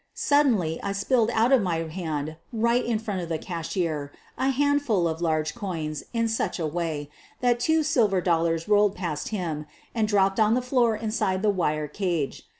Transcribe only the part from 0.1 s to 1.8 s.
Suddenly I spilled out of my